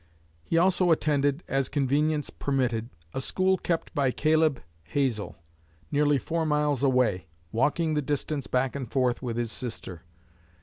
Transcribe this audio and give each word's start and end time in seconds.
He 0.43 0.57
also 0.57 0.89
attended, 0.89 1.43
as 1.47 1.69
convenience 1.69 2.31
permitted, 2.31 2.89
a 3.13 3.21
school 3.21 3.59
kept 3.59 3.93
by 3.93 4.09
Caleb 4.09 4.59
Hazel, 4.81 5.35
nearly 5.91 6.17
four 6.17 6.43
miles 6.43 6.81
away, 6.81 7.27
walking 7.51 7.93
the 7.93 8.01
distance 8.01 8.47
back 8.47 8.75
and 8.75 8.89
forth 8.91 9.21
with 9.21 9.37
his 9.37 9.51
sister. 9.51 10.01